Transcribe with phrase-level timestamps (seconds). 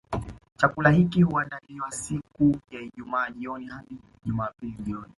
[0.57, 5.05] Chakula hiki huandaliwa siku ya Ijumaa jioni hadi Jumapili jioni